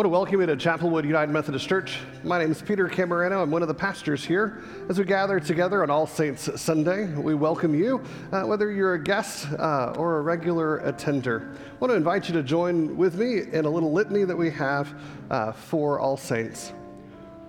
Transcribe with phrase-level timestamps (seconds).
[0.00, 1.98] want to welcome you to Chapelwood United Methodist Church.
[2.24, 3.42] My name is Peter Camarano.
[3.42, 4.62] I'm one of the pastors here.
[4.88, 8.02] As we gather together on All Saints Sunday, we welcome you,
[8.32, 11.52] uh, whether you're a guest uh, or a regular attender.
[11.54, 14.50] I want to invite you to join with me in a little litany that we
[14.52, 14.88] have
[15.30, 16.72] uh, for All Saints.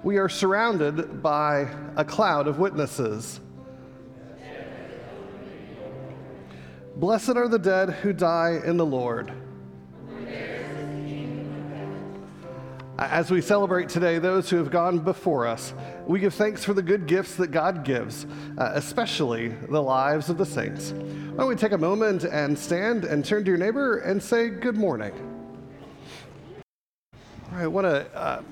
[0.03, 3.39] We are surrounded by a cloud of witnesses.
[6.97, 9.31] Blessed are the dead who die in the Lord.
[13.01, 15.73] As we celebrate today those who have gone before us,
[16.05, 18.27] we give thanks for the good gifts that God gives,
[18.59, 20.91] uh, especially the lives of the saints.
[20.91, 24.49] Why don't we take a moment and stand and turn to your neighbor and say
[24.49, 25.13] good morning?
[27.51, 28.43] All right, I want to uh,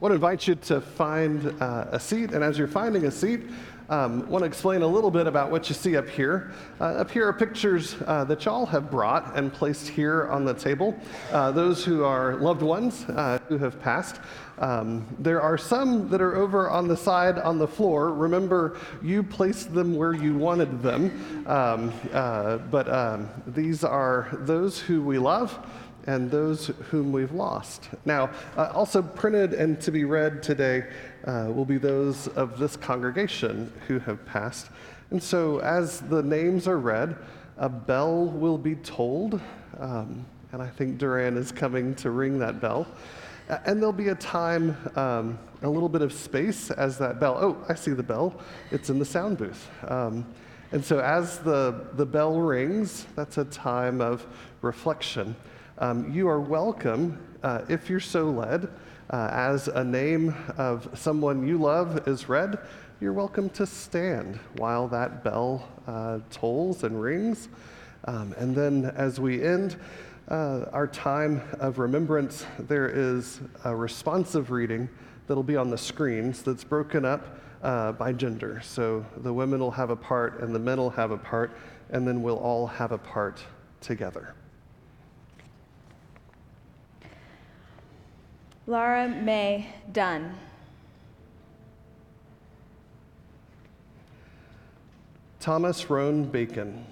[0.00, 3.44] want to invite you to find uh, a seat, and as you're finding a seat,
[3.88, 6.52] um, want to explain a little bit about what you see up here.
[6.80, 10.54] Uh, up here are pictures uh, that y'all have brought and placed here on the
[10.54, 10.98] table.
[11.30, 14.20] Uh, those who are loved ones uh, who have passed.
[14.58, 18.12] Um, there are some that are over on the side on the floor.
[18.12, 21.44] Remember, you placed them where you wanted them.
[21.46, 25.58] Um, uh, but um, these are those who we love
[26.06, 27.88] and those whom we've lost.
[28.04, 30.84] Now, uh, also printed and to be read today
[31.24, 34.68] uh, will be those of this congregation who have passed.
[35.10, 37.16] And so, as the names are read,
[37.58, 39.40] a bell will be tolled.
[39.78, 42.86] Um, and I think Duran is coming to ring that bell.
[43.48, 47.38] And there'll be a time, um, a little bit of space as that bell.
[47.40, 48.40] Oh, I see the bell.
[48.72, 49.68] It's in the sound booth.
[49.86, 50.26] Um,
[50.72, 54.26] and so, as the, the bell rings, that's a time of
[54.62, 55.36] reflection.
[55.78, 58.66] Um, you are welcome, uh, if you're so led,
[59.10, 62.58] uh, as a name of someone you love is read,
[62.98, 67.50] you're welcome to stand while that bell uh, tolls and rings.
[68.06, 69.76] Um, and then as we end
[70.28, 74.88] uh, our time of remembrance, there is a responsive reading
[75.26, 78.62] that'll be on the screens that's broken up uh, by gender.
[78.64, 81.50] So the women will have a part and the men will have a part,
[81.90, 83.44] and then we'll all have a part
[83.82, 84.34] together.
[88.68, 90.34] Laura May Dunn.
[95.38, 96.84] Thomas Roan Bacon.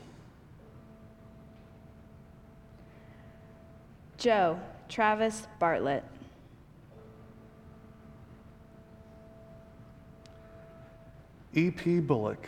[4.16, 6.04] Joe Travis Bartlett.
[11.54, 11.98] E.P.
[11.98, 12.46] Bullock.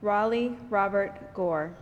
[0.00, 1.74] Raleigh Robert Gore.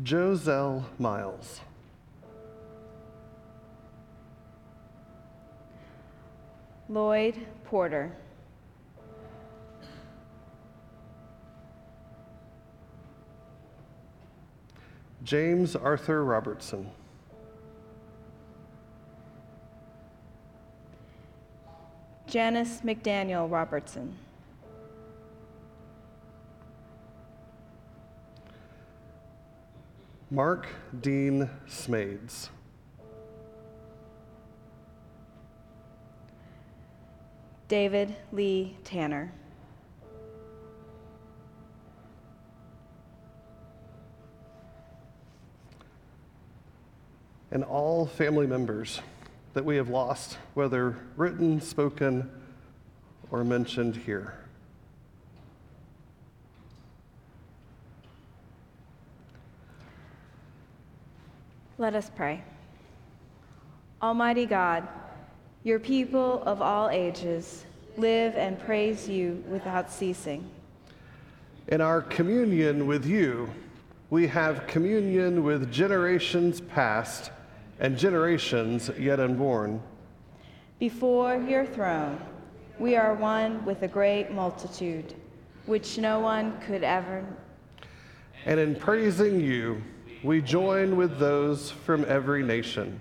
[0.00, 1.60] Joselle Miles.
[6.88, 8.10] Lloyd Porter.
[15.22, 16.90] James Arthur Robertson.
[22.26, 24.16] Janice McDaniel Robertson.
[30.32, 30.66] Mark
[31.02, 32.48] Dean Smades.
[37.68, 39.30] David Lee Tanner.
[47.50, 49.02] And all family members
[49.52, 52.30] that we have lost, whether written, spoken,
[53.30, 54.32] or mentioned here.
[61.82, 62.44] Let us pray.
[64.00, 64.86] Almighty God,
[65.64, 67.64] your people of all ages
[67.96, 70.48] live and praise you without ceasing.
[71.66, 73.50] In our communion with you,
[74.10, 77.32] we have communion with generations past
[77.80, 79.82] and generations yet unborn.
[80.78, 82.16] Before your throne,
[82.78, 85.14] we are one with a great multitude,
[85.66, 87.26] which no one could ever.
[88.46, 89.82] And in praising you,
[90.22, 93.00] we join with those from every nation.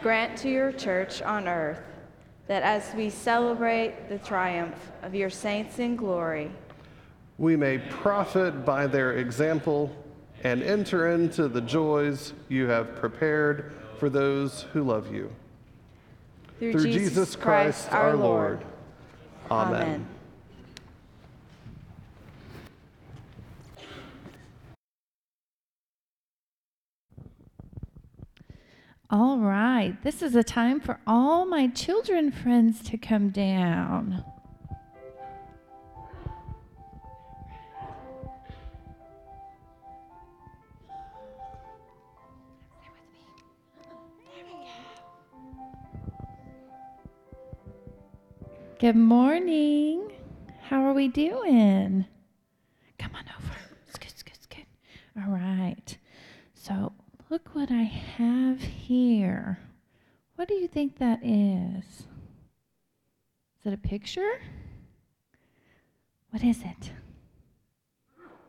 [0.00, 1.80] Grant to your church on earth
[2.46, 6.50] that as we celebrate the triumph of your saints in glory,
[7.36, 9.94] we may profit by their example
[10.44, 15.30] and enter into the joys you have prepared for those who love you.
[16.58, 18.64] Through, Through Jesus, Jesus Christ, Christ, our Lord.
[19.50, 19.82] Amen.
[19.82, 20.06] Amen.
[29.10, 34.22] All right, this is a time for all my children friends to come down.
[48.78, 50.12] Good morning.
[50.68, 52.04] How are we doing?
[57.48, 59.58] Look what I have here.
[60.36, 61.84] What do you think that is?
[61.84, 64.40] Is it a picture?
[66.30, 66.92] What is it?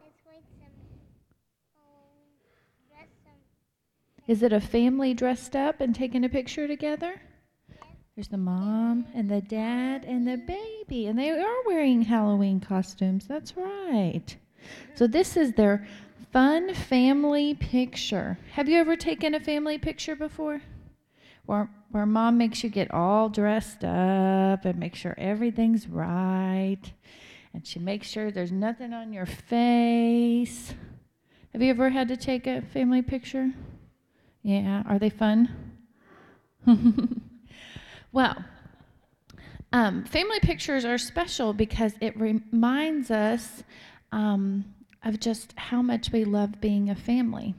[0.06, 0.74] It's like some
[1.76, 2.20] um,
[2.90, 3.34] dress some
[4.28, 7.22] Is it a family dressed up and taking a picture together?
[8.16, 13.26] There's the mom and the dad and the baby, and they are wearing Halloween costumes.
[13.28, 14.36] That's right.
[14.96, 15.88] So, this is their
[16.32, 18.38] fun family picture.
[18.54, 20.62] Have you ever taken a family picture before?
[21.46, 26.82] Where, where mom makes you get all dressed up and make sure everything's right,
[27.54, 30.74] and she makes sure there's nothing on your face.
[31.54, 33.52] Have you ever had to take a family picture?
[34.44, 35.80] Yeah, are they fun?
[38.12, 38.46] well,
[39.74, 43.64] um, family pictures are special because it reminds us
[44.12, 44.66] um,
[45.04, 47.56] of just how much we love being a family.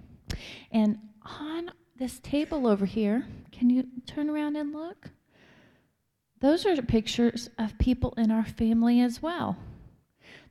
[0.71, 5.11] And on this table over here, can you turn around and look?
[6.41, 9.59] Those are pictures of people in our family as well.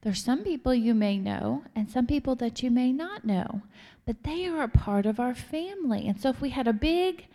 [0.01, 3.63] There's some people you may know and some people that you may not know,
[4.05, 6.07] but they are a part of our family.
[6.07, 7.25] And so if we had a big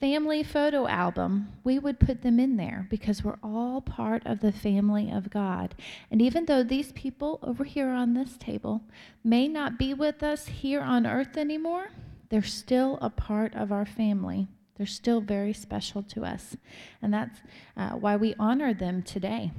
[0.00, 4.50] family photo album, we would put them in there because we're all part of the
[4.50, 5.74] family of God.
[6.10, 8.80] And even though these people over here on this table
[9.22, 11.90] may not be with us here on earth anymore,
[12.30, 14.48] they're still a part of our family.
[14.76, 16.56] They're still very special to us.
[17.02, 17.40] And that's
[17.76, 19.52] uh, why we honor them today.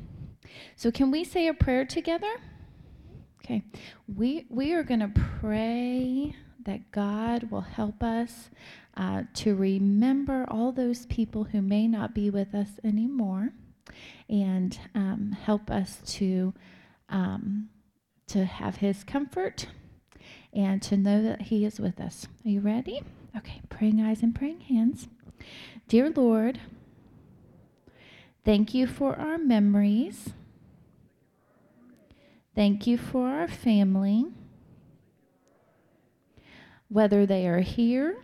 [0.75, 2.31] So, can we say a prayer together?
[3.45, 3.63] Okay.
[4.07, 6.35] We, we are going to pray
[6.65, 8.49] that God will help us
[8.97, 13.49] uh, to remember all those people who may not be with us anymore
[14.29, 16.53] and um, help us to,
[17.09, 17.69] um,
[18.27, 19.67] to have His comfort
[20.53, 22.27] and to know that He is with us.
[22.45, 23.01] Are you ready?
[23.37, 25.07] Okay, praying eyes and praying hands.
[25.87, 26.59] Dear Lord,
[28.43, 30.29] thank you for our memories.
[32.53, 34.25] Thank you for our family,
[36.89, 38.17] whether they are here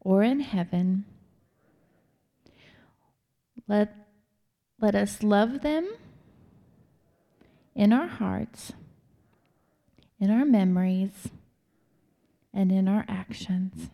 [0.00, 1.04] or in heaven.
[3.68, 3.94] Let,
[4.80, 5.88] let us love them
[7.74, 8.72] in our hearts,
[10.18, 11.28] in our memories,
[12.52, 13.90] and in our actions.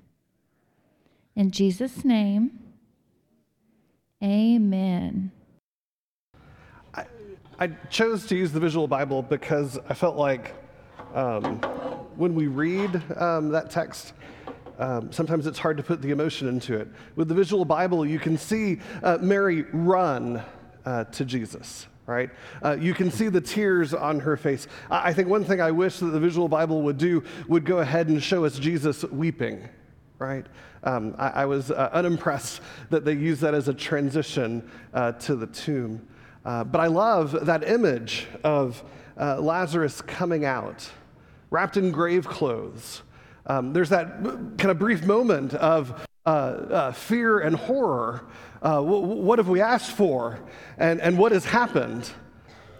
[1.35, 2.59] In Jesus' name,
[4.23, 5.33] amen.
[7.59, 10.55] I chose to use the visual Bible because I felt like
[11.15, 11.57] um,
[12.17, 14.13] when we read um, that text,
[14.79, 16.89] um, sometimes it's hard to put the emotion into it.
[17.15, 20.43] With the visual Bible, you can see uh, Mary run
[20.85, 22.31] uh, to Jesus, right?
[22.63, 24.69] Uh, you can see the tears on her face.
[24.91, 28.09] I-, think one thing I wish that the visual Bible would do would go ahead
[28.09, 29.69] and show us Jesus weeping,
[30.19, 30.47] right?
[30.85, 35.37] Um, I-, I, was uh, unimpressed that they used that as a transition uh, to
[35.37, 36.07] the tomb.
[36.45, 38.85] Uh, but I love that image of
[39.19, 40.89] uh, Lazarus coming out,
[41.51, 43.03] wrapped in grave clothes.
[43.47, 44.23] Um, there's that
[44.59, 48.27] kind of brief moment of uh, uh fear and horror.
[48.61, 50.41] Uh, w- what have we asked for?
[50.79, 52.11] And, and what has happened?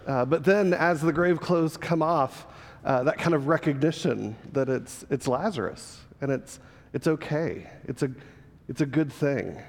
[0.05, 2.47] Uh, but then, as the grave clothes come off,
[2.83, 6.59] that kind of recognition that it's, it's Lazarus and it's,
[6.93, 8.11] it's okay, it's a,
[8.69, 9.61] it's a good thing.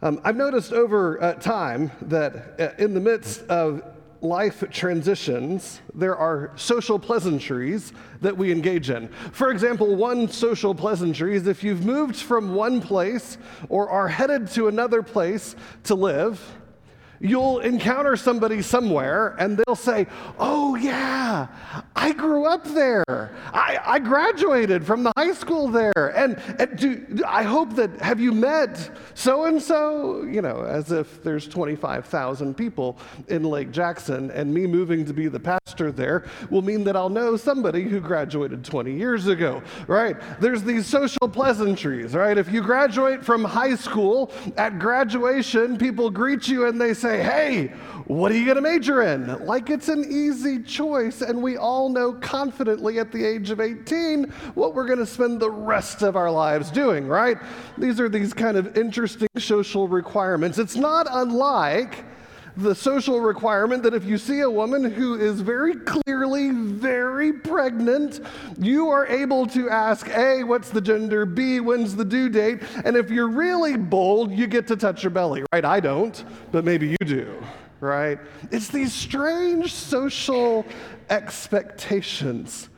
[0.00, 3.82] Um, I've noticed over uh, time that uh, in the midst of
[4.20, 9.08] life transitions, there are social pleasantries that we engage in.
[9.32, 14.48] For example, one social pleasantry is if you've moved from one place or are headed
[14.52, 16.40] to another place to live,
[17.20, 20.06] You'll encounter somebody somewhere and they'll say,
[20.38, 21.48] Oh, yeah,
[21.96, 23.04] I grew up there.
[23.52, 26.12] I, I graduated from the high school there.
[26.16, 30.22] And, and do, I hope that, have you met so and so?
[30.22, 32.98] You know, as if there's 25,000 people
[33.28, 37.08] in Lake Jackson and me moving to be the pastor there will mean that I'll
[37.08, 40.16] know somebody who graduated 20 years ago, right?
[40.40, 42.36] There's these social pleasantries, right?
[42.36, 47.22] If you graduate from high school, at graduation, people greet you and they say, say,
[47.22, 47.66] hey,
[48.06, 49.44] what are you going to major in?
[49.46, 54.24] Like it's an easy choice, and we all know confidently at the age of 18
[54.54, 57.38] what we're going to spend the rest of our lives doing, right?
[57.78, 60.58] These are these kind of interesting social requirements.
[60.58, 62.04] It's not unlike
[62.58, 68.20] the social requirement that if you see a woman who is very clearly very pregnant,
[68.58, 71.24] you are able to ask A, what's the gender?
[71.24, 72.62] B, when's the due date?
[72.84, 75.64] And if you're really bold, you get to touch her belly, right?
[75.64, 77.32] I don't, but maybe you do,
[77.78, 78.18] right?
[78.50, 80.66] It's these strange social
[81.10, 82.70] expectations.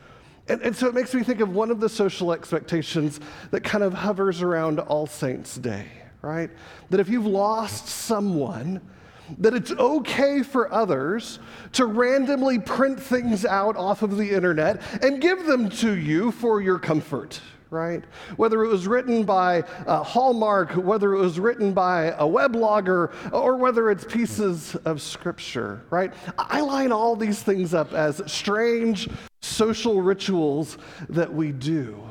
[0.47, 3.19] And, and so it makes me think of one of the social expectations
[3.49, 5.87] that kind of hovers around All Saints' Day,
[6.21, 6.51] right?
[6.91, 8.81] That if you've lost someone,
[9.37, 11.39] that it's okay for others
[11.73, 16.61] to randomly print things out off of the internet and give them to you for
[16.61, 18.03] your comfort, right?
[18.35, 23.55] Whether it was written by uh, Hallmark, whether it was written by a weblogger, or
[23.55, 26.13] whether it's pieces of scripture, right?
[26.37, 29.09] I line all these things up as strange
[29.41, 30.77] social rituals
[31.09, 32.03] that we do.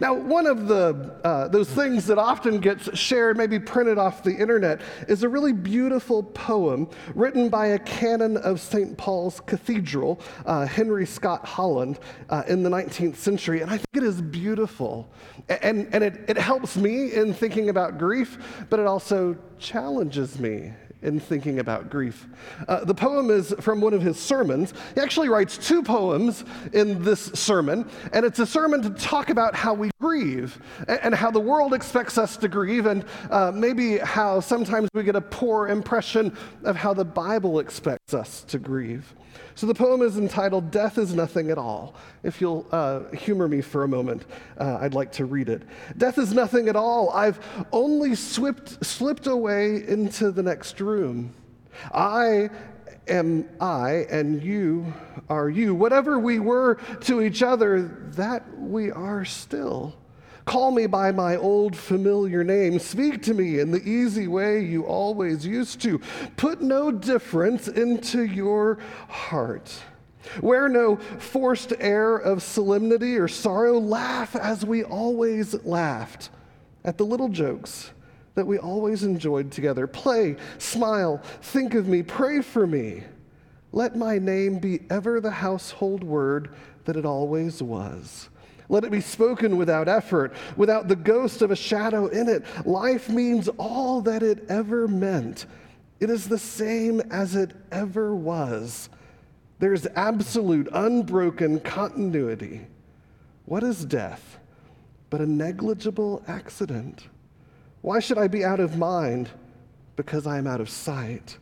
[0.00, 4.34] Now, one of the uh, those things that often gets shared, maybe printed off the
[4.34, 8.96] internet, is a really beautiful poem written by a canon of St.
[8.96, 11.98] Paul's Cathedral, uh, Henry Scott Holland,
[12.30, 15.10] uh, in the 19th century, and I think it is beautiful,
[15.48, 20.72] and and it, it helps me in thinking about grief, but it also challenges me
[21.02, 22.26] in thinking about grief.
[22.66, 24.74] Uh, the poem is from one of his sermons.
[24.94, 29.54] He actually writes two poems in this sermon, and it's a sermon to talk about
[29.54, 33.98] how we grieve and, and how the world expects us to grieve, and uh, maybe
[33.98, 39.14] how sometimes we get a poor impression of how the Bible expects us to grieve.
[39.54, 41.96] So the poem is entitled Death is Nothing at All.
[42.22, 44.24] If you'll uh, humor me for a moment,
[44.56, 45.62] uh, I'd like to read it.
[45.96, 47.10] Death is nothing at all.
[47.10, 47.40] I've
[47.72, 50.87] only slipped, slipped away into the next room.
[51.92, 52.50] I
[53.08, 54.92] am I, and you
[55.28, 55.74] are you.
[55.74, 57.82] Whatever we were to each other,
[58.16, 59.94] that we are still.
[60.44, 62.78] Call me by my old familiar name.
[62.78, 66.00] Speak to me in the easy way you always used to.
[66.36, 68.78] Put no difference into your
[69.08, 69.78] heart.
[70.40, 73.78] Wear no forced air of solemnity or sorrow.
[73.78, 76.30] Laugh as we always laughed
[76.84, 77.90] at the little jokes
[78.38, 79.88] that we always enjoyed together.
[79.88, 83.02] Play, smile, think of me, pray for me.
[83.72, 86.54] Let my name be ever the household word
[86.84, 88.28] that it always was.
[88.68, 92.44] Let it be spoken without effort, without the ghost of a shadow in it.
[92.64, 95.46] Life means all that it ever meant.
[95.98, 98.88] It is the same as it ever was.
[99.58, 102.68] There is absolute, unbroken continuity.
[103.46, 104.38] What is death
[105.10, 107.08] but a negligible accident?
[107.80, 109.28] Why should I be out of mind?
[109.96, 111.38] Because I am out of sight.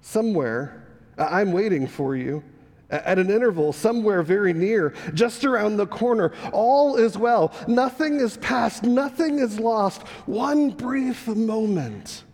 [0.00, 0.86] Somewhere,
[1.16, 2.42] I'm waiting for you
[2.90, 6.32] at an interval, somewhere very near, just around the corner.
[6.52, 7.52] All is well.
[7.66, 8.82] Nothing is past.
[8.82, 10.02] Nothing is lost.
[10.26, 12.24] One brief moment,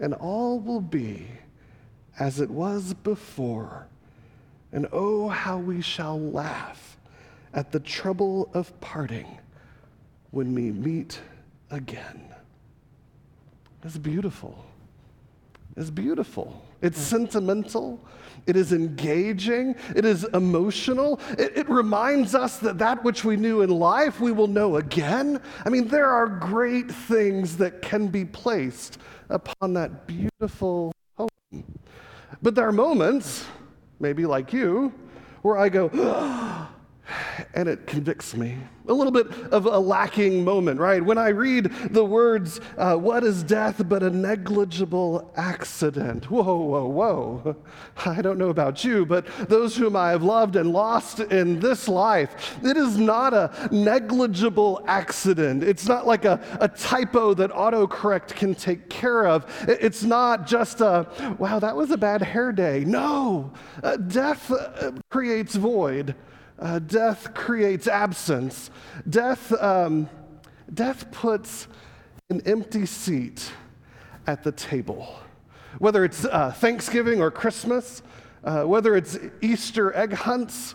[0.00, 1.26] and all will be
[2.18, 3.86] as it was before.
[4.72, 6.98] And oh, how we shall laugh
[7.54, 9.38] at the trouble of parting
[10.30, 11.20] when we meet
[11.70, 12.27] again.
[13.84, 14.64] It's beautiful.
[15.76, 16.64] It's beautiful.
[16.82, 18.00] It's sentimental.
[18.46, 19.76] It is engaging.
[19.94, 21.20] It is emotional.
[21.38, 25.40] It, it, reminds us that that which we knew in life, we will know again.
[25.64, 31.28] I mean, there are great things that can be placed upon that beautiful home.
[32.42, 33.44] But there are moments,
[34.00, 34.92] maybe like you,
[35.42, 36.67] where I go, ah,
[37.54, 38.58] and it convicts me.
[38.86, 41.04] A little bit of a lacking moment, right?
[41.04, 46.30] When I read the words, uh, What is death but a negligible accident?
[46.30, 47.56] Whoa, whoa, whoa.
[48.06, 51.86] I don't know about you, but those whom I have loved and lost in this
[51.86, 55.62] life, it is not a negligible accident.
[55.62, 59.44] It's not like a, a typo that autocorrect can take care of.
[59.68, 61.06] It's not just a,
[61.38, 62.84] wow, that was a bad hair day.
[62.86, 66.14] No, uh, death uh, creates void.
[66.58, 68.70] Uh, death creates absence.
[69.08, 70.08] Death, um,
[70.74, 71.68] death puts
[72.30, 73.52] an empty seat
[74.26, 75.20] at the table.
[75.78, 78.02] Whether it's uh, Thanksgiving or Christmas,
[78.42, 80.74] uh, whether it's Easter egg hunts,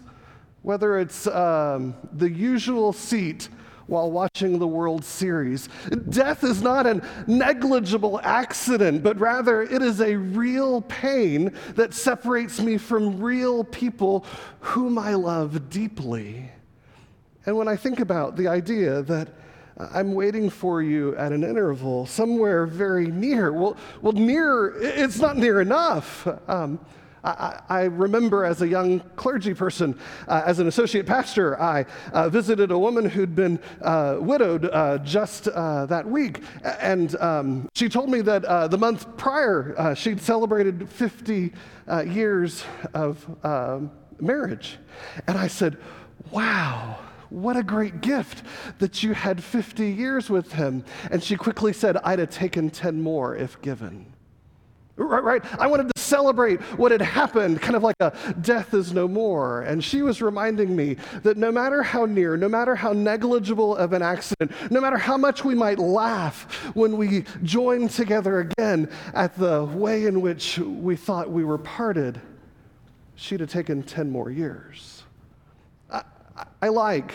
[0.62, 3.50] whether it's um, the usual seat
[3.88, 5.70] while watching the World Series.
[6.10, 12.60] Death is not a negligible accident, but rather it is a real pain that separates
[12.60, 14.26] me from real people
[14.60, 16.50] whom I love deeply.
[17.46, 19.30] And when I think about the idea that
[19.78, 25.38] I'm waiting for you at an interval somewhere very near, well, well near, it's not
[25.38, 26.28] near enough.
[26.48, 26.80] Um,
[27.24, 32.28] I, I, remember as a young clergy person, uh, as an associate pastor, I uh,
[32.30, 36.42] visited a woman who'd been uh, widowed uh, just uh, that week.
[36.64, 41.54] And um, she told me that the month prior, she'd celebrated 50
[41.88, 42.64] uh, years
[42.94, 44.78] of um, marriage.
[45.28, 45.78] And I said,
[46.32, 47.00] Wow.
[47.30, 48.44] What a great gift
[48.78, 50.86] that you had 50 years with him.
[51.10, 54.13] And she quickly said, I'd have taken 10 more if given.
[54.96, 55.60] Right, right.
[55.60, 59.64] I wanted to celebrate what had happened, kind of like a death is no more.
[59.64, 63.94] And she was reminding me that no matter how near, no matter how negligible of
[63.94, 69.36] an accident, no matter how much we might laugh when we join together again at
[69.36, 72.22] the way in which we thought we were parted,
[73.16, 75.02] she'd have taken 10 more years.
[75.90, 76.04] I,
[76.62, 77.14] I like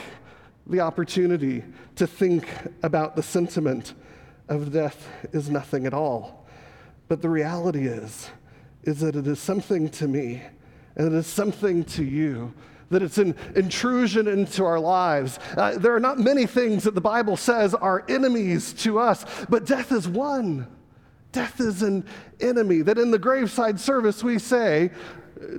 [0.67, 1.63] the opportunity
[1.95, 2.49] to think
[2.83, 3.95] about the sentiment
[4.49, 6.38] of death is nothing at all.
[7.09, 8.31] But the reality is,
[8.83, 10.43] is that it is something to me
[10.97, 12.53] and it is something to you.
[12.91, 15.39] That it's an intrusion into our lives.
[15.57, 19.67] Uh, there are not many things that the Bible says are enemies to us, but
[19.67, 20.67] death is one.
[21.33, 22.05] Death is an
[22.41, 22.81] enemy.
[22.81, 24.91] That in the graveside service we say,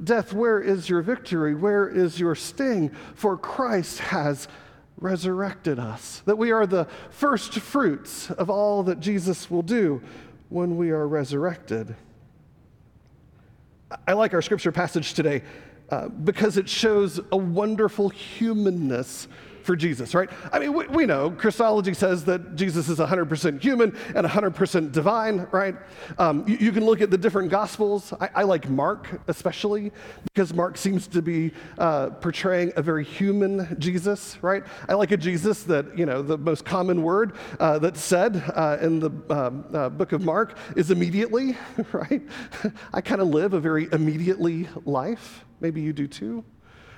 [0.04, 1.56] Death, where is your victory?
[1.56, 2.90] Where is your sting?
[3.16, 4.48] For Christ has
[4.98, 6.22] resurrected us.
[6.26, 10.02] That we are the first fruits of all that Jesus will do
[10.50, 11.96] when we are resurrected.
[14.08, 15.44] I like our scripture passage today
[15.90, 19.28] uh, because it shows a wonderful humanness
[19.70, 20.32] for Jesus, right?
[20.52, 25.46] I mean, we, we, know Christology says that Jesus is 100% human and 100% divine,
[25.52, 25.76] right?
[26.18, 28.12] Um, you, you, can look at the different gospels.
[28.20, 29.92] I, I, like Mark especially
[30.24, 34.64] because Mark seems to be uh, portraying a very human Jesus, right?
[34.88, 38.80] I like a Jesus that, you know, the most common word uh, that's said uh,
[38.82, 41.56] in the um, uh, book of Mark is immediately,
[41.92, 42.24] right?
[42.92, 45.46] I kind of live a very immediately life.
[45.60, 46.44] Maybe you do too.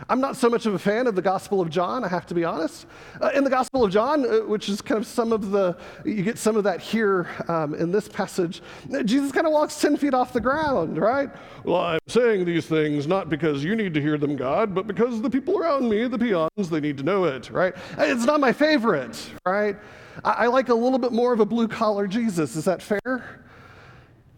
[0.09, 2.33] I'm not so much of a fan of the Gospel of John, I have to
[2.33, 2.87] be honest.
[3.21, 6.23] Uh, in the Gospel of John, uh, which is kind of some of the, you
[6.23, 8.61] get some of that here um, in this passage,
[9.05, 11.29] Jesus kind of walks 10 feet off the ground, right?
[11.63, 15.21] Well, I'm saying these things not because you need to hear them, God, but because
[15.21, 17.73] the people around me, the peons, they need to know it, right?
[17.97, 19.77] It's not my favorite, right?
[20.23, 22.55] I, I like a little bit more of a blue collar Jesus.
[22.55, 23.43] Is that fair?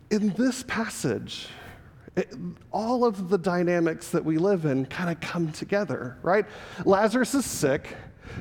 [0.10, 1.48] In this passage,
[2.16, 2.34] it,
[2.72, 6.46] all of the dynamics that we live in kind of come together, right?
[6.86, 7.96] Lazarus is sick.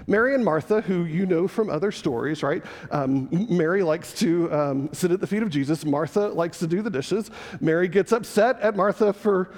[0.07, 2.63] Mary and Martha, who you know from other stories, right?
[2.91, 5.85] Um, Mary likes to um, sit at the feet of Jesus.
[5.85, 7.31] Martha likes to do the dishes.
[7.61, 9.53] Mary gets upset at Martha for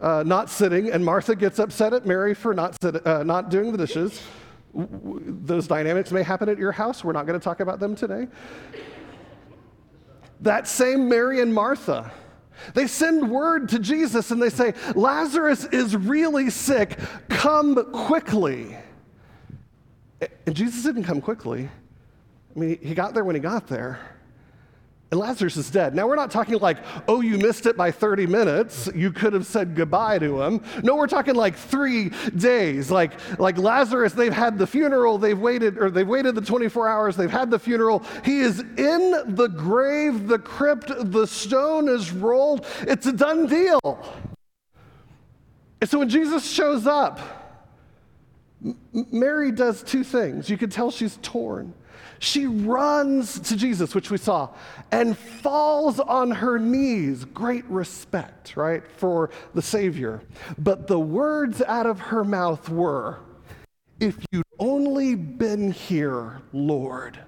[0.00, 3.72] uh, not sitting, and Martha gets upset at Mary for not, sit, uh, not doing
[3.72, 4.22] the dishes.
[4.74, 7.02] Those dynamics may happen at your house.
[7.02, 8.28] We're not going to talk about them today.
[10.40, 12.12] That same Mary and Martha
[12.74, 16.98] they send word to Jesus and they say, Lazarus is really sick.
[17.28, 18.76] Come quickly.
[20.46, 21.68] And Jesus didn't come quickly.
[22.54, 24.15] I mean, he got there when he got there.
[25.16, 25.94] And Lazarus is dead.
[25.94, 26.76] Now, we're not talking like,
[27.08, 28.90] oh, you missed it by 30 minutes.
[28.94, 30.62] You could have said goodbye to him.
[30.82, 32.90] No, we're talking like three days.
[32.90, 37.16] Like, like Lazarus, they've had the funeral, they've waited, or they've waited the 24 hours,
[37.16, 38.04] they've had the funeral.
[38.26, 42.66] He is in the grave, the crypt, the stone is rolled.
[42.82, 44.20] It's a done deal.
[45.80, 47.20] And so when Jesus shows up,
[48.92, 50.50] Mary does two things.
[50.50, 51.72] You can tell she's torn.
[52.18, 54.50] She runs to Jesus, which we saw,
[54.90, 57.24] and falls on her knees.
[57.24, 60.22] Great respect, right, for the Savior.
[60.58, 63.20] But the words out of her mouth were,
[64.00, 67.18] If you'd only been here, Lord.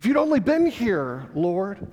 [0.00, 1.86] If you'd only been here, Lord.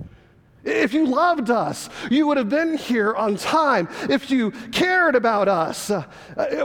[0.64, 3.88] If you loved us, you would have been here on time.
[4.08, 6.04] If you cared about us, uh,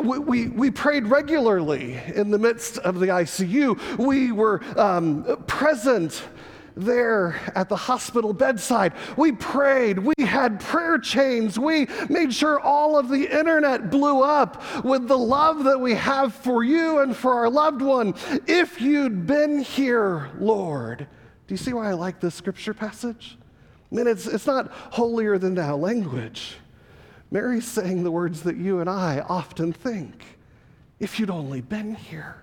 [0.01, 3.97] we, we prayed regularly in the midst of the ICU.
[3.97, 6.23] We were um, present
[6.75, 8.93] there at the hospital bedside.
[9.17, 9.97] We prayed.
[9.99, 11.57] We had prayer chains.
[11.57, 16.35] We made sure all of the internet blew up with the love that we have
[16.35, 18.13] for you and for our loved one.
[18.45, 21.07] If you'd been here, Lord.
[21.47, 23.36] Do you see why I like this scripture passage?
[23.91, 26.55] I mean, it's, it's not holier than thou language.
[27.31, 30.23] Mary's saying the words that you and I often think
[30.99, 32.41] if you'd only been here.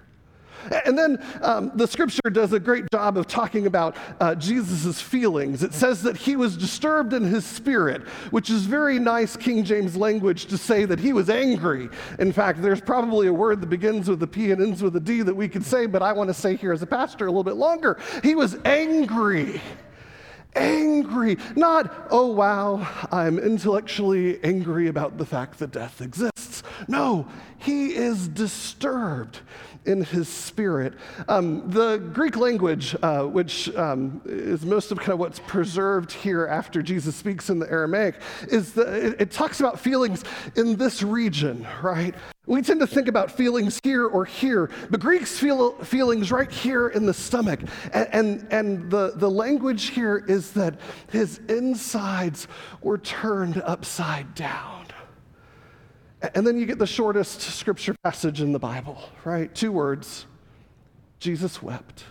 [0.87, 5.63] And then um, the scripture does a great job of talking about uh, Jesus' feelings.
[5.63, 9.97] It says that he was disturbed in his spirit, which is very nice King James
[9.97, 11.91] language to say that he was angry.
[12.19, 15.01] In fact, there's probably a word that begins with a P and ends with a
[15.01, 17.31] D that we could say, but I want to say here as a pastor a
[17.31, 17.99] little bit longer.
[18.23, 19.61] He was angry.
[20.55, 21.39] Angry.
[21.57, 26.63] Not, oh wow, I'm intellectually angry about the fact that death exists.
[26.89, 27.27] No,
[27.59, 29.41] he is disturbed
[29.87, 30.95] in his spirit.
[31.29, 36.47] Um, the Greek language, uh, which um, is most of kind of what's preserved here
[36.47, 38.17] after Jesus speaks in the Aramaic,
[38.49, 40.25] is the, it, it talks about feelings
[40.57, 42.15] in this region, right?
[42.47, 46.89] We tend to think about feelings here or here, but Greeks feel feelings right here
[46.89, 47.61] in the stomach.
[47.93, 50.79] And, and, and the, the language here is that
[51.11, 52.47] his insides
[52.83, 54.84] were turned upside down.
[56.35, 59.55] And then you get the shortest scripture passage in the Bible, right?
[59.55, 60.27] Two words
[61.19, 62.05] Jesus wept.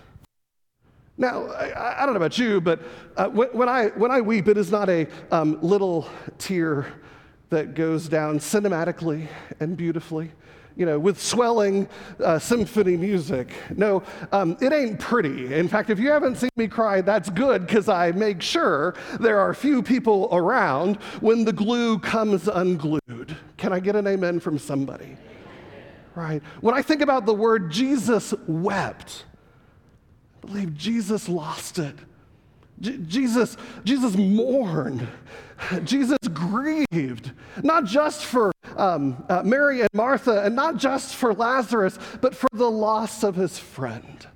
[1.17, 2.81] Now, I, I don't know about you, but
[3.15, 6.87] uh, when, when, I, when I weep, it is not a um, little tear
[7.49, 9.27] that goes down cinematically
[9.59, 10.31] and beautifully
[10.75, 11.87] you know, with swelling
[12.19, 13.53] uh, symphony music.
[13.75, 15.53] No, um, it ain't pretty.
[15.53, 19.39] In fact, if you haven't seen me cry, that's good because I make sure there
[19.39, 23.02] are few people around when the glue comes unglued.
[23.63, 25.15] Can I get an amen from somebody?
[26.15, 26.43] Right.
[26.59, 29.23] When I think about the word Jesus wept,
[30.43, 31.95] I believe Jesus lost it.
[32.81, 35.07] J- Jesus, Jesus mourned.
[35.85, 37.31] Jesus grieved,
[37.63, 42.49] not just for um, uh, Mary and Martha, and not just for Lazarus, but for
[42.51, 44.27] the loss of his friend,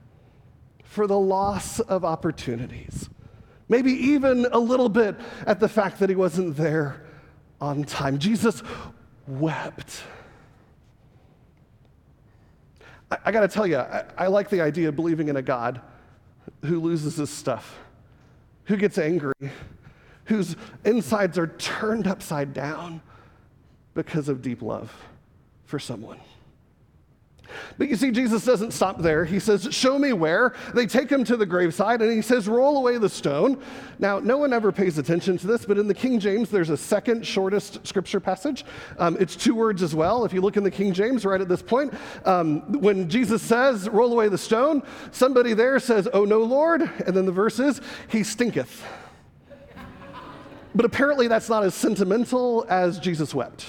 [0.86, 3.10] for the loss of opportunities.
[3.68, 7.04] Maybe even a little bit at the fact that he wasn't there
[7.60, 8.20] on time.
[8.20, 8.64] Jesus
[9.28, 10.04] wept.
[13.12, 15.42] I, I got to tell you, I, I like the idea of believing in a
[15.42, 15.82] God
[16.66, 17.80] who loses his stuff,
[18.66, 19.34] who gets angry
[20.28, 23.02] whose insides are turned upside down
[23.94, 24.94] because of deep love
[25.66, 26.20] for someone.
[27.78, 29.26] But you see, Jesus doesn't stop there.
[29.26, 30.54] He says, Show me where.
[30.74, 33.62] They take him to the graveside and he says, Roll away the stone.
[34.00, 36.78] Now, no one ever pays attention to this, but in the King James, there's a
[36.78, 38.66] second shortest scripture passage.
[38.98, 40.26] Um, it's two words as well.
[40.26, 41.94] If you look in the King James right at this point,
[42.26, 46.82] um, when Jesus says, Roll away the stone, somebody there says, Oh no, Lord.
[47.06, 48.84] And then the verse is, He stinketh.
[50.76, 53.66] But apparently, that's not as sentimental as Jesus wept.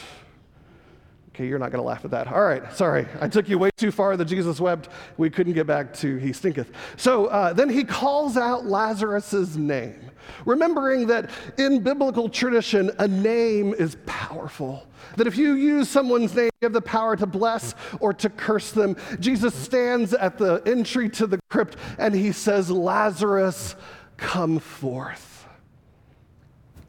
[1.38, 2.26] Okay, you're not going to laugh at that.
[2.26, 3.06] All right, sorry.
[3.20, 4.88] I took you way too far The Jesus wept.
[5.18, 6.72] We couldn't get back to he stinketh.
[6.96, 10.10] So uh, then he calls out Lazarus's name,
[10.44, 14.84] remembering that in biblical tradition, a name is powerful.
[15.16, 18.72] That if you use someone's name, you have the power to bless or to curse
[18.72, 18.96] them.
[19.20, 23.76] Jesus stands at the entry to the crypt and he says, Lazarus,
[24.16, 25.46] come forth.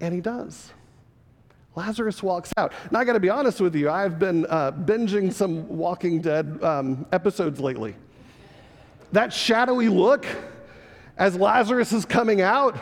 [0.01, 0.71] And he does.
[1.75, 2.73] Lazarus walks out.
[2.91, 6.61] Now, I got to be honest with you, I've been uh, binging some Walking Dead
[6.63, 7.95] um, episodes lately.
[9.11, 10.25] That shadowy look
[11.17, 12.77] as Lazarus is coming out,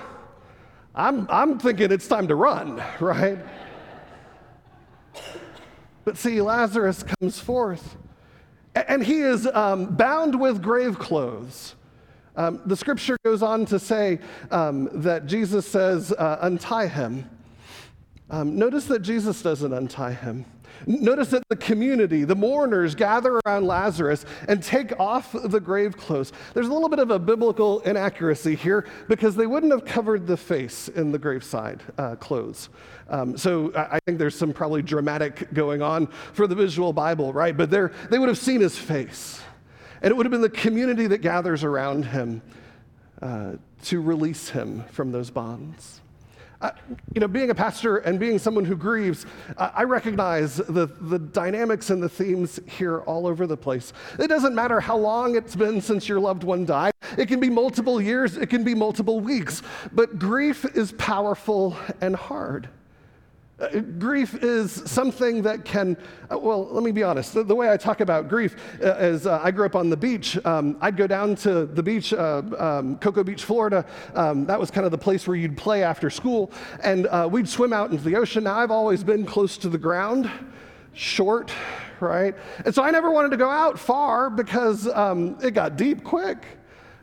[0.93, 3.39] I'm, I'm thinking it's time to run, right?
[6.05, 7.97] But see, Lazarus comes forth,
[8.73, 11.75] and he is um, bound with grave clothes.
[12.35, 14.19] Um, the scripture goes on to say
[14.51, 17.27] um, that Jesus says, uh, untie him.
[18.29, 20.45] Um, notice that Jesus doesn't untie him.
[20.85, 26.33] Notice that the community, the mourners, gather around Lazarus and take off the grave clothes.
[26.53, 30.37] There's a little bit of a biblical inaccuracy here because they wouldn't have covered the
[30.37, 32.69] face in the graveside uh, clothes.
[33.09, 37.55] Um, so I think there's some probably dramatic going on for the visual Bible, right?
[37.55, 39.41] But they would have seen his face.
[40.01, 42.41] And it would have been the community that gathers around him
[43.21, 43.53] uh,
[43.85, 46.01] to release him from those bonds.
[46.59, 46.71] Uh,
[47.13, 51.19] you know, being a pastor and being someone who grieves, uh, I recognize the, the
[51.19, 53.93] dynamics and the themes here all over the place.
[54.17, 57.49] It doesn't matter how long it's been since your loved one died, it can be
[57.49, 59.61] multiple years, it can be multiple weeks,
[59.93, 62.69] but grief is powerful and hard.
[63.59, 65.97] Uh, grief is something that can,
[66.31, 67.33] uh, well, let me be honest.
[67.33, 69.97] The, the, way I talk about grief uh, is uh, I grew up on the
[69.97, 70.37] beach.
[70.45, 73.83] Um, I'd go down to the beach, um, Cocoa Beach, Florida.
[74.13, 76.51] Um, that was kind of the place where you'd play after school.
[76.83, 78.43] And we'd swim out into the ocean.
[78.43, 80.29] Now, I've always been close to the ground,
[80.93, 81.51] short,
[81.99, 82.35] right?
[82.63, 86.45] And so I never wanted to go out far because um, it got deep quick.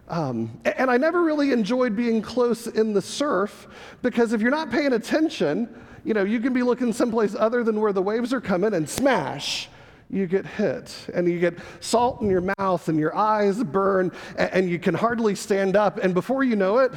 [0.07, 3.67] Um, and I never really enjoyed being close in the surf
[4.03, 5.69] because if you're not paying attention,
[6.05, 8.89] you know, you can be looking someplace other than where the waves are coming and
[8.89, 9.69] smash,
[10.11, 10.95] you get hit.
[11.15, 15.35] And you get salt in your mouth and your eyes burn and you can hardly
[15.35, 15.99] stand up.
[15.99, 16.93] And before you know it,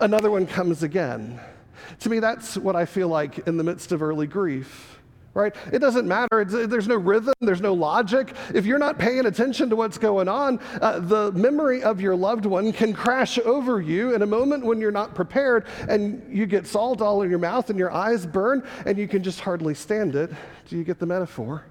[0.00, 1.40] another one comes again.
[2.00, 4.91] To me, that's what I feel like in the midst of early grief.
[5.34, 5.54] Right?
[5.72, 6.40] It doesn't matter.
[6.40, 8.34] It's, there's no rhythm, there's no logic.
[8.54, 12.46] If you're not paying attention to what's going on, uh, the memory of your loved
[12.46, 16.66] one can crash over you in a moment when you're not prepared and you get
[16.66, 20.14] salt all in your mouth and your eyes burn and you can just hardly stand
[20.14, 20.30] it.
[20.68, 21.64] Do you get the metaphor?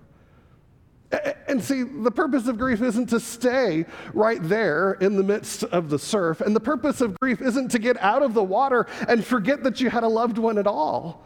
[1.48, 5.90] And see, the purpose of grief isn't to stay right there in the midst of
[5.90, 6.40] the surf.
[6.40, 9.82] And the purpose of grief isn't to get out of the water and forget that
[9.82, 11.26] you had a loved one at all.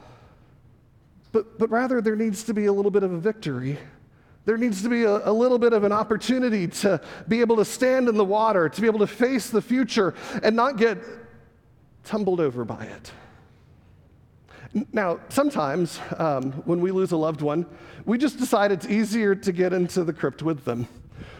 [1.35, 3.77] But, but rather, there needs to be a little bit of a victory.
[4.45, 7.65] There needs to be a, a, little bit of an opportunity to be able to
[7.65, 10.97] stand in the water, to be able to face the future and not get
[12.05, 13.11] tumbled over by it.
[14.93, 17.65] Now, sometimes um, when we lose a loved one,
[18.05, 20.87] we just decide it's easier to get into the crypt with them.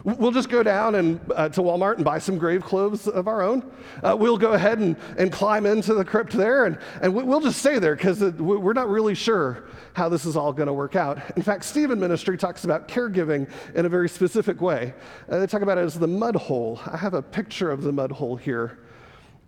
[0.03, 3.41] We'll just go down and, uh, to Walmart and buy some grave clothes of our
[3.41, 3.71] own.
[4.03, 7.57] Uh, we'll go ahead and, and climb into the crypt there, and, and we'll just
[7.57, 11.19] stay there because we're not really sure how this is all going to work out.
[11.35, 14.93] In fact, Stephen Ministry talks about caregiving in a very specific way.
[15.27, 16.79] Uh, they talk about it as the mud hole.
[16.85, 18.79] I have a picture of the mud hole here.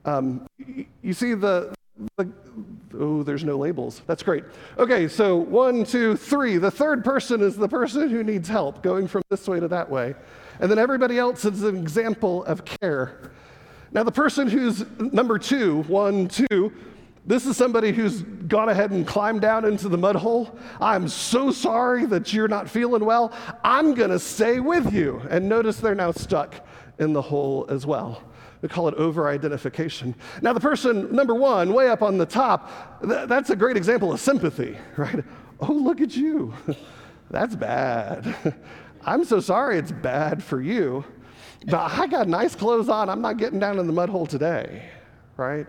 [0.06, 0.48] Um,
[1.04, 1.76] you see the,
[2.18, 2.32] the,
[2.98, 4.02] oh, there's no labels.
[4.08, 4.44] That's great.
[4.78, 6.58] Okay, so one, two, three.
[6.58, 9.90] The third person is the person who needs help, going from this way to that
[9.90, 10.16] way.
[10.60, 13.32] And then everybody else is an example of care.
[13.92, 16.74] Now, the person who's number two, one, two,
[17.26, 20.58] this is somebody who's gone ahead and climbed down into the mud hole.
[20.80, 23.34] I'm so sorry that you're not feeling well.
[23.64, 25.22] I'm going to stay with you.
[25.30, 26.56] And notice they're now stuck
[27.00, 28.24] in the hole as well.
[28.62, 30.16] We call it over identification.
[30.42, 34.12] Now, the person, number one, way up on the top, th- that's a great example
[34.12, 35.24] of sympathy, right?
[35.60, 36.54] Oh, look at you.
[37.30, 38.36] that's bad.
[39.06, 41.06] I'm so sorry it's bad for you,
[41.68, 43.10] but I got nice clothes on.
[43.10, 44.90] I'm not getting down in the mud hole today,
[45.38, 45.68] right?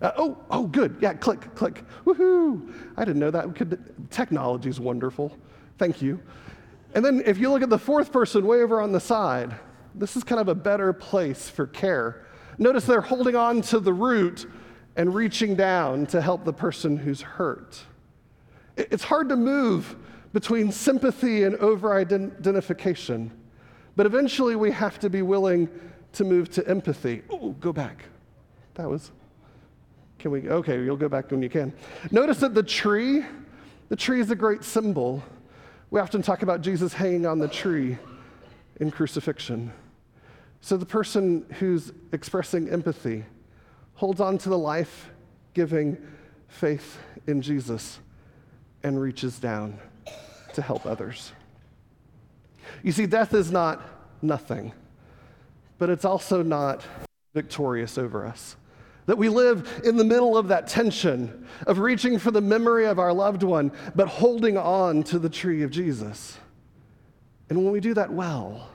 [0.00, 0.96] Uh, oh, oh, good.
[1.00, 1.84] Yeah, click, click.
[2.04, 2.72] Woohoo!
[2.96, 3.54] I didn't know that.
[3.54, 5.36] Could, technology's wonderful.
[5.78, 6.20] Thank you.
[6.94, 9.54] And then if you look at the fourth person way over on the side,
[9.94, 12.24] this is kind of a better place for care.
[12.58, 14.46] Notice they're holding on to the root
[14.96, 17.80] and reaching down to help the person who's hurt.
[18.76, 19.96] It's hard to move
[20.32, 23.30] between sympathy and over identification.
[23.96, 25.68] But eventually we have to be willing
[26.12, 27.22] to move to empathy.
[27.30, 28.04] Oh, go back.
[28.74, 29.10] That was,
[30.18, 31.72] can we, okay, you'll go back when you can.
[32.10, 33.24] Notice that the tree,
[33.88, 35.22] the tree is a great symbol.
[35.90, 37.98] We often talk about Jesus hanging on the tree
[38.80, 39.72] in crucifixion.
[40.62, 43.24] So the person who's expressing empathy
[43.94, 45.10] holds on to the life
[45.54, 45.98] giving
[46.46, 47.98] faith in Jesus
[48.84, 49.78] and reaches down
[50.54, 51.32] to help others.
[52.84, 53.82] You see, death is not
[54.22, 54.72] nothing,
[55.78, 56.82] but it's also not
[57.34, 58.56] victorious over us.
[59.06, 63.00] That we live in the middle of that tension of reaching for the memory of
[63.00, 66.38] our loved one, but holding on to the tree of Jesus.
[67.48, 68.68] And when we do that well,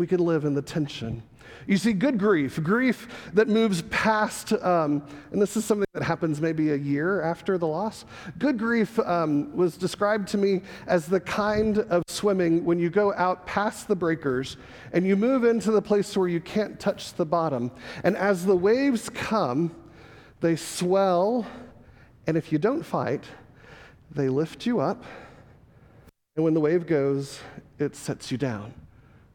[0.00, 1.22] we can live in the tension
[1.66, 6.40] you see, good grief, grief that moves past, um, and this is something that happens
[6.40, 8.04] maybe a year after the loss.
[8.38, 13.12] Good grief um, was described to me as the kind of swimming when you go
[13.14, 14.56] out past the breakers
[14.92, 17.70] and you move into the place where you can't touch the bottom.
[18.04, 19.74] And as the waves come,
[20.40, 21.46] they swell,
[22.26, 23.24] and if you don't fight,
[24.10, 25.04] they lift you up.
[26.36, 27.40] And when the wave goes,
[27.78, 28.74] it sets you down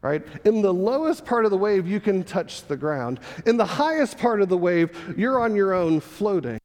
[0.06, 0.24] right?
[0.46, 3.20] In the lowest part of the wave, you can touch the ground.
[3.48, 6.60] In the highest part of the wave, you're on your own floating.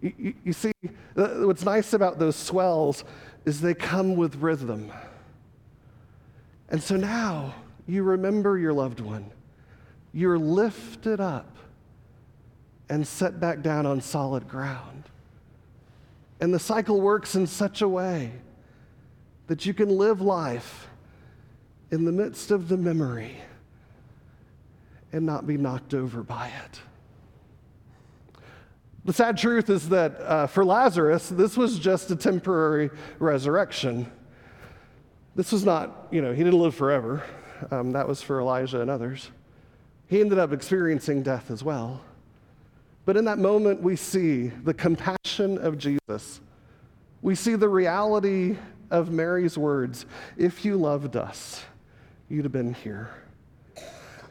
[0.00, 0.72] You, you, you see,
[1.14, 3.02] what's nice about those swells
[3.44, 4.92] is they come with rhythm.
[6.68, 7.52] And so now
[7.88, 9.32] you remember your loved one.
[10.12, 11.56] You're lifted up
[12.88, 15.02] and set back down on solid ground.
[16.40, 18.30] And the cycle works in such a way
[19.48, 20.89] that you can live life
[21.90, 23.36] in the midst of the memory
[25.12, 26.80] and not be knocked over by it.
[29.04, 34.10] The sad truth is that uh, for Lazarus, this was just a temporary resurrection.
[35.34, 37.22] This was not, you know, he didn't live forever.
[37.70, 39.30] Um, that was for Elijah and others.
[40.06, 42.02] He ended up experiencing death as well.
[43.04, 46.40] But in that moment, we see the compassion of Jesus.
[47.22, 48.56] We see the reality
[48.90, 50.04] of Mary's words
[50.36, 51.64] if you loved us,
[52.30, 53.10] you'd have been here.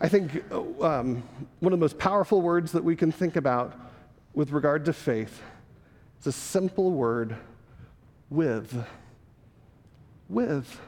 [0.01, 0.41] I think
[0.81, 1.21] um,
[1.59, 3.77] one of the most powerful words that we can think about
[4.33, 5.41] with regard to faith
[6.21, 7.35] is a simple word
[8.29, 8.85] with.
[10.29, 10.79] With.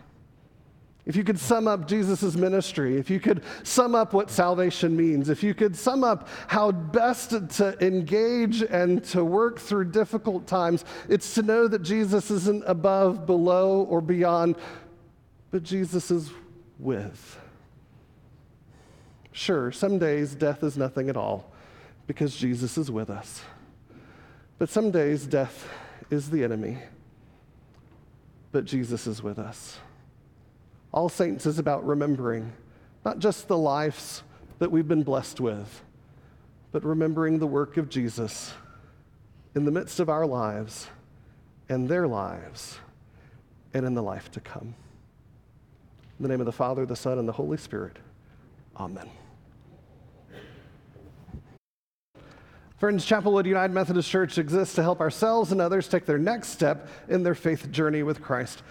[1.05, 5.27] If you could sum up Jesus' ministry, if you could sum up what salvation means,
[5.27, 10.85] if you could sum up how best to engage and to work through difficult times,
[11.09, 14.55] it's to know that Jesus isn't above, below, or beyond,
[15.49, 16.31] but Jesus is
[16.81, 17.39] with.
[19.31, 21.51] Sure, some days death is nothing at all
[22.07, 23.41] because Jesus is with us.
[24.57, 25.69] But some days death
[26.09, 26.77] is the enemy,
[28.51, 29.79] but Jesus is with us.
[30.91, 32.51] All Saints is about remembering
[33.05, 34.23] not just the lives
[34.59, 35.81] that we've been blessed with,
[36.71, 38.53] but remembering the work of Jesus
[39.55, 40.87] in the midst of our lives
[41.69, 42.77] and their lives
[43.73, 44.75] and in the life to come.
[46.21, 47.97] In the name of the Father, the Son, and the Holy Spirit,
[48.77, 49.09] amen.
[52.77, 56.87] Friends, Chapelwood United Methodist Church exists to help ourselves and others take their next step
[57.09, 58.61] in their faith journey with Christ.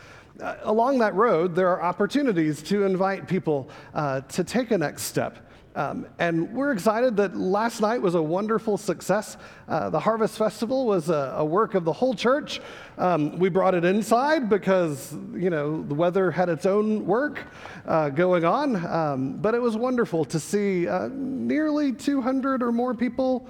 [0.40, 5.02] Uh, along that road, there are opportunities to invite people uh, to take a next
[5.02, 5.49] step.
[5.76, 9.36] Um, and we're excited that last night was a wonderful success.
[9.68, 12.60] Uh, the Harvest Festival was a, a, work of the whole church.
[12.98, 17.38] Um, we brought it inside because, you know, the weather had its own work
[17.86, 18.84] uh, going on.
[18.84, 23.48] Um, but it was wonderful to see uh, nearly 200 or more people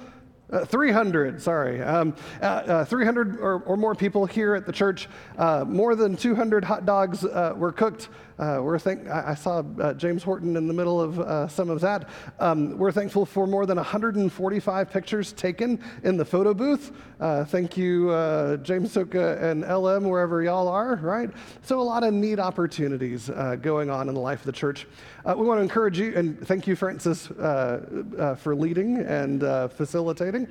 [0.53, 1.81] uh, 300, sorry.
[1.81, 5.09] Um, uh, uh, 300 or, or, more people here at the church.
[5.39, 8.09] More than 200 hot dogs were cooked
[8.41, 11.83] uh, we're thank- I, saw uh, James Horton in the middle of uh, some of
[11.83, 12.09] that.
[12.39, 16.91] Um, we're thankful for more than 145 pictures taken in the photo booth.
[17.21, 21.29] Uh, thank you, uh, James Soka and LM, wherever y'all are, right?
[21.61, 24.87] So, a lot of neat opportunities uh, going on in the life of the church.
[25.27, 30.49] we want to encourage you, and thank you, Francis, for leading and facilitating.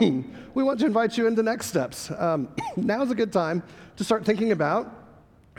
[0.00, 2.10] we want to invite you into next steps.
[2.10, 3.62] Um, now is a good time
[3.94, 5.05] to start thinking about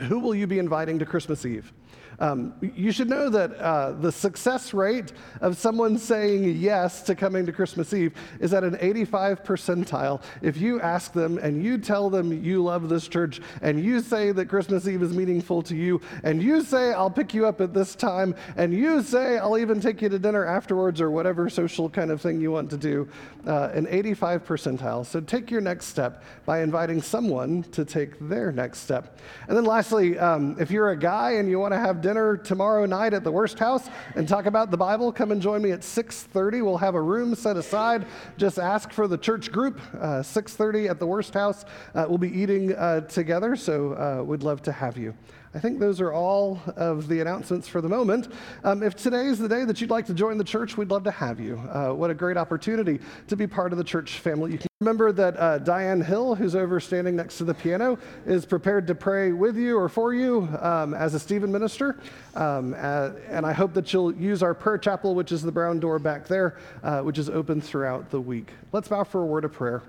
[0.00, 1.72] who will you be inviting to Christmas Eve?
[2.20, 7.46] Um, you should know that uh, the success rate of someone saying yes to coming
[7.46, 10.20] to Christmas Eve is at an 85 percentile.
[10.42, 14.32] If you ask them and you tell them you love this church and you say
[14.32, 17.72] that Christmas Eve is meaningful to you and you say, I'll pick you up at
[17.72, 21.88] this time and you say, I'll even take you to dinner afterwards or whatever social
[21.88, 23.08] kind of thing you want to do,
[23.46, 25.06] uh, an 85 percentile.
[25.06, 29.18] So take your next step by inviting someone to take their next step.
[29.46, 32.86] And then lastly, um, if you're a guy and you want to have dinner tomorrow
[32.86, 35.80] night at the Worst House and talk about the Bible, come and join me at
[35.80, 36.62] 6:30.
[36.62, 38.06] We'll have a room set aside.
[38.38, 39.78] Just ask for the church group.
[39.92, 41.66] Uh, 6:30 at the Worst House.
[41.94, 45.12] Uh, we'll be eating uh, together, so uh, we'd love to have you.
[45.58, 48.32] I think those are all of the announcements for the moment.
[48.62, 51.02] Um, if today is the day that you'd like to join the church, we'd love
[51.02, 51.56] to have you.
[51.72, 54.52] Uh, what a great opportunity to be part of the church family.
[54.52, 58.46] You can remember that uh, Diane Hill, who's over standing next to the piano, is
[58.46, 61.98] prepared to pray with you or for you um, as a Stephen minister.
[62.36, 65.80] Um, uh, and I hope that you'll use our prayer chapel, which is the brown
[65.80, 68.52] door back there, uh, which is open throughout the week.
[68.70, 69.82] Let's bow for a word of prayer.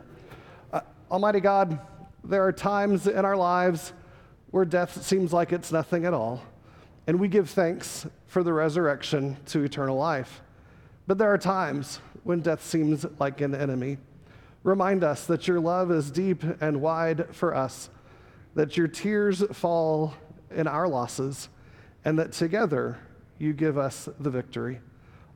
[0.73, 1.79] Uh, Almighty God,
[2.23, 3.93] there are times in our lives
[4.51, 6.41] where death seems like it's nothing at all.
[7.07, 10.41] And we give thanks for the resurrection to eternal life.
[11.07, 13.97] But there are times when death seems like an enemy.
[14.63, 17.89] Remind us that your love is deep and wide for us,
[18.55, 20.13] that your tears fall
[20.51, 21.49] in our losses,
[22.05, 22.99] and that together
[23.37, 24.79] you give us the victory.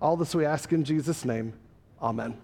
[0.02, 1.54] All this we ask in Jesus' name.
[2.02, 2.38] Amen.